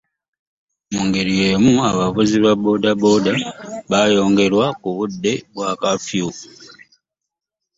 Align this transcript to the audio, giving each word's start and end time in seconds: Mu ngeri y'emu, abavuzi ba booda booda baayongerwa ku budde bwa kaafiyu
Mu 0.93 1.01
ngeri 1.07 1.33
y'emu, 1.41 1.73
abavuzi 1.89 2.37
ba 2.45 2.53
booda 2.61 2.91
booda 3.01 3.33
baayongerwa 3.89 4.65
ku 4.81 4.89
budde 4.95 5.31
bwa 5.53 5.69
kaafiyu 5.81 6.29